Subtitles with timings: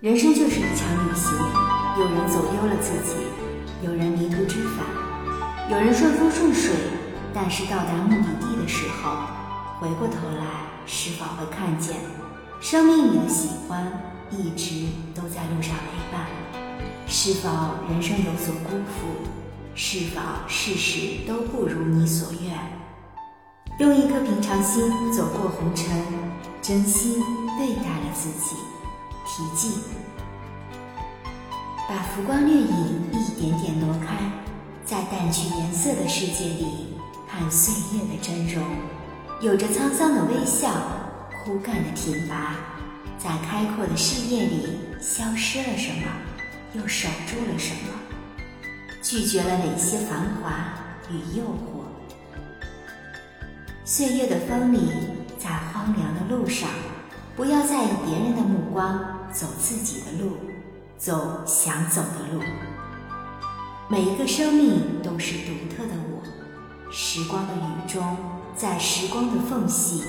[0.00, 1.30] 人生就是一场旅行，
[1.98, 3.16] 有人走丢了自己，
[3.82, 4.86] 有人迷途知返，
[5.70, 6.72] 有人顺风顺水。
[7.34, 9.10] 但是到达目的地的时候，
[9.78, 10.46] 回过头来，
[10.86, 11.96] 是否会看见，
[12.62, 13.92] 生命里的喜欢
[14.30, 16.26] 一直都在路上陪伴？
[17.06, 17.50] 是否
[17.90, 19.28] 人生有所辜负？
[19.74, 22.58] 是否事事都不如你所愿？
[23.78, 25.86] 用一颗平常心走过红尘，
[26.62, 27.22] 真心
[27.58, 28.56] 对待了自己。
[29.30, 29.78] 题记：
[31.88, 34.16] 把浮光掠影一点点挪开，
[34.84, 36.96] 在淡去颜色的世界里
[37.30, 38.60] 看岁月的真容，
[39.40, 40.68] 有着沧桑的微笑，
[41.44, 42.56] 枯干的挺拔，
[43.18, 46.08] 在开阔的视野里消失了什么，
[46.72, 47.92] 又守住了什么？
[49.00, 50.74] 拒绝了哪些繁华
[51.08, 51.84] 与诱惑？
[53.84, 54.90] 岁月的风里，
[55.38, 56.68] 在荒凉的路上，
[57.36, 60.32] 不要在意别人的目光，走自己的路，
[60.98, 62.42] 走想走的路。
[63.88, 66.20] 每一个生命都是独特的我。
[66.92, 68.16] 时光的雨中，
[68.56, 70.02] 在时光的缝隙，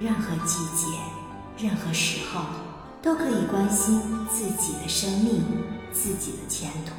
[0.00, 0.86] 任何季节，
[1.64, 2.40] 任何时候，
[3.00, 5.42] 都可以关心自己的生命，
[5.92, 6.92] 自己的前途。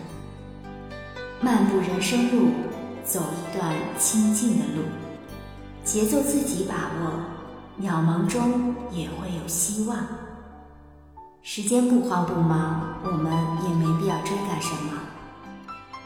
[1.42, 2.52] 漫步人生路，
[3.04, 4.84] 走一段清静的路，
[5.84, 9.98] 节奏自己把握，渺茫中也会有希望。
[11.48, 13.32] 时间不慌不忙，我们
[13.64, 15.00] 也没必要追赶什么。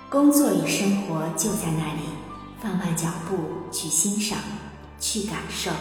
[0.10, 2.02] 工作与生活就在那里，
[2.62, 3.38] 放慢脚步
[3.72, 4.38] 去欣赏，
[5.00, 5.72] 去感受。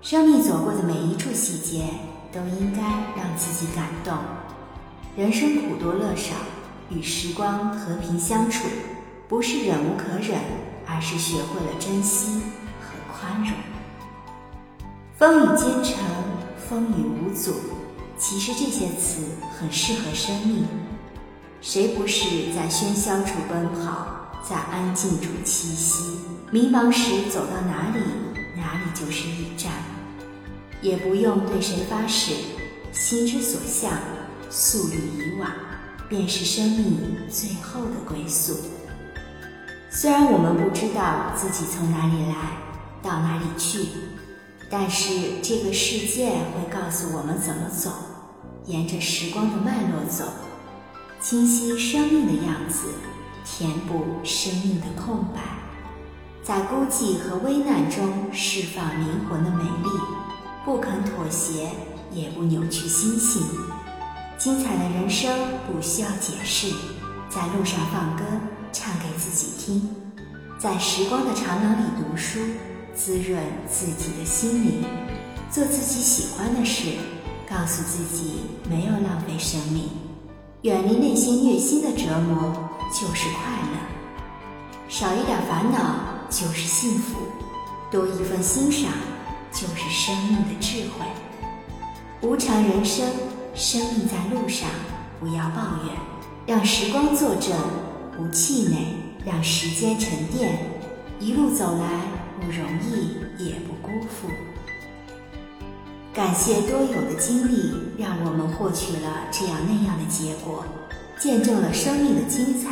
[0.00, 1.88] 生命走过的每一处细节，
[2.32, 2.80] 都应该
[3.16, 4.16] 让自己感动。
[5.16, 6.36] 人生苦多乐少。
[6.88, 8.68] 与时光和平相处，
[9.26, 10.38] 不是忍无可忍，
[10.86, 12.40] 而是学会了珍惜
[12.80, 13.52] 和宽容。
[15.18, 15.98] 风雨兼程，
[16.68, 17.52] 风雨无阻。
[18.18, 19.22] 其实这些词
[19.58, 20.66] 很适合生命。
[21.60, 24.06] 谁不是在喧嚣处奔跑，
[24.48, 26.02] 在安静处栖息？
[26.50, 28.00] 迷茫时走到哪里，
[28.56, 29.72] 哪里就是驿站。
[30.80, 32.32] 也不用对谁发誓，
[32.92, 33.92] 心之所向，
[34.50, 35.50] 素履以往。
[36.08, 38.56] 便是生命最后的归宿。
[39.90, 42.34] 虽然我们不知道自己从哪里来，
[43.02, 43.88] 到哪里去，
[44.68, 47.90] 但是这个世界会告诉我们怎么走，
[48.66, 50.24] 沿着时光的脉络走，
[51.20, 52.88] 清晰生命的样子，
[53.44, 55.40] 填补生命的空白，
[56.42, 59.88] 在孤寂和危难中释放灵魂的美丽，
[60.64, 61.70] 不肯妥协，
[62.12, 63.42] 也不扭曲心性。
[64.36, 65.32] 精彩的人生
[65.66, 66.68] 不需要解释，
[67.30, 68.24] 在路上放歌，
[68.72, 69.88] 唱给自己听，
[70.58, 72.40] 在时光的长廊里读书，
[72.96, 74.84] 滋润自己的心灵，
[75.50, 76.92] 做自己喜欢的事，
[77.46, 78.40] 告诉自己
[78.70, 79.90] 没有浪费生命，
[80.62, 82.52] 远离那些虐心的折磨
[82.90, 85.78] 就是快乐，少一点烦恼
[86.30, 87.18] 就是幸福，
[87.90, 88.90] 多一份欣赏
[89.52, 91.06] 就是生命的智慧，
[92.22, 93.06] 无常人生。
[93.54, 94.68] 生命在路上，
[95.18, 95.96] 不要抱怨，
[96.46, 97.56] 让时光作证，
[98.14, 98.76] 不气馁，
[99.24, 100.58] 让时间沉淀。
[101.18, 102.02] 一路走来
[102.40, 104.28] 不容易，也不辜负。
[106.14, 110.64] 感谢多有的经历，让我们获取了这样那样的结果，
[111.20, 112.70] 见证了生命的精彩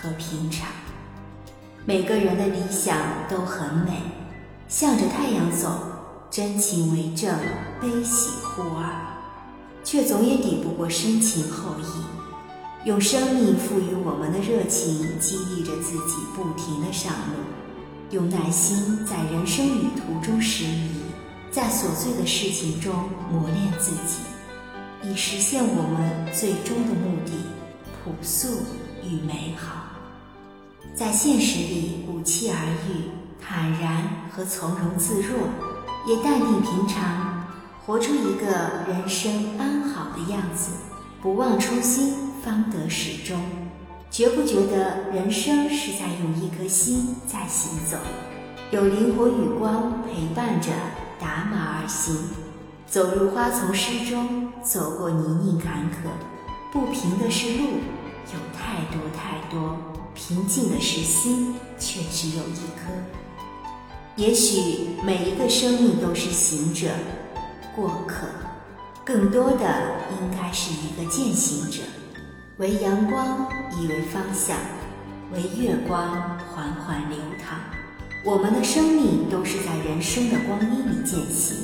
[0.00, 0.68] 和平常。
[1.84, 2.96] 每个人的理想
[3.28, 4.00] 都很美，
[4.68, 5.68] 向着太阳走，
[6.30, 7.38] 真情为证，
[7.80, 9.06] 悲喜互二。
[9.84, 17.42] 却总也抵不过深情厚谊，用生命赋予我们的热情，激励着自己不停的上路，
[18.10, 20.92] 用耐心在人生旅途中拾遗，
[21.50, 22.94] 在琐碎的事情中
[23.30, 24.22] 磨练自己，
[25.02, 27.32] 以实现我们最终的目的：
[28.02, 28.62] 朴素
[29.04, 29.84] 与美好。
[30.94, 32.56] 在现实里不期而
[32.88, 34.02] 遇，坦然
[34.32, 35.36] 和从容自若，
[36.06, 37.46] 也淡定平常。
[37.84, 38.46] 活出一个
[38.88, 40.70] 人生安好的样子，
[41.20, 43.38] 不忘初心，方得始终。
[44.10, 47.96] 觉不觉得人生是在用一颗心在行走？
[48.70, 50.70] 有灵火与光陪伴着，
[51.20, 52.16] 打马而行，
[52.86, 56.08] 走入花丛诗中，走过泥泞坎坷。
[56.72, 57.64] 不平的是路，
[58.32, 59.76] 有太多太多；
[60.14, 62.90] 平静的是心，却只有一颗。
[64.16, 66.88] 也许每一个生命都是行者。
[67.76, 68.26] 过客，
[69.04, 69.58] 更多的
[70.20, 71.82] 应该是一个践行者，
[72.58, 73.48] 为阳光，
[73.80, 74.56] 以为方向；
[75.32, 77.56] 为月光，缓缓流淌。
[78.24, 81.56] 我们的生命都是在人生的光阴里渐行，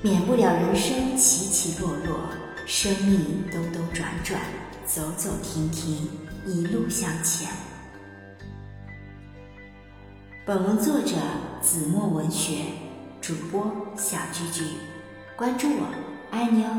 [0.00, 2.18] 免不了人生起起落落，
[2.64, 4.40] 生命兜兜转转，
[4.86, 6.08] 走走停停，
[6.46, 7.46] 一路向前。
[10.46, 11.14] 本文作者：
[11.60, 12.54] 子墨文学，
[13.20, 14.64] 主播：小菊菊。
[15.36, 15.86] 关注我，
[16.30, 16.70] 爱你哦。